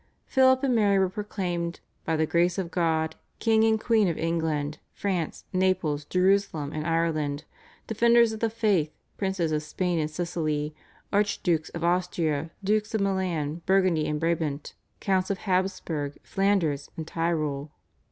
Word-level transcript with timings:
Philip 0.25 0.63
and 0.63 0.73
Mary 0.73 0.97
were 0.97 1.09
proclaimed 1.11 1.79
"by 2.05 2.15
the 2.15 2.25
grace 2.25 2.57
of 2.57 2.71
God 2.71 3.15
King 3.37 3.63
and 3.63 3.79
Queen 3.79 4.07
of 4.07 4.17
England, 4.17 4.79
France, 4.95 5.45
Naples, 5.53 6.05
Jerusalem, 6.05 6.73
and 6.73 6.87
Ireland, 6.87 7.43
Defenders 7.85 8.33
of 8.33 8.39
the 8.39 8.49
Faith, 8.49 8.91
Princes 9.19 9.51
of 9.51 9.61
Spain 9.61 9.99
and 9.99 10.09
Sicily, 10.09 10.73
Arch 11.13 11.43
Dukes 11.43 11.69
of 11.69 11.83
Austria, 11.83 12.49
Dukes 12.63 12.95
of 12.95 13.01
Milan, 13.01 13.61
Burgundy 13.67 14.07
and 14.07 14.19
Brabant, 14.19 14.73
Counts 15.01 15.29
of 15.29 15.37
Habsburg, 15.37 16.17
Flanders, 16.23 16.89
and 16.97 17.05
Tyrol." 17.05 17.69